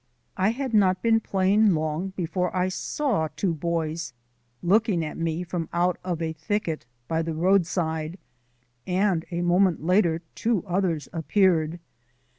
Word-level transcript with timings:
I 0.35 0.49
had 0.49 0.73
not 0.73 1.03
been 1.03 1.19
playing 1.19 1.75
long 1.75 2.13
before 2.15 2.49
I 2.57 2.69
saw 2.69 3.27
two 3.35 3.53
boys 3.53 4.13
looking 4.63 5.05
at 5.05 5.15
me 5.15 5.43
from 5.43 5.69
out 5.71 5.99
of 6.03 6.23
a 6.23 6.33
thicket 6.33 6.87
by 7.07 7.21
the 7.21 7.35
roadside; 7.35 8.17
and 8.87 9.25
a 9.29 9.43
moment 9.43 9.83
later 9.85 10.23
two 10.33 10.63
others 10.65 11.07
appeared. 11.13 11.79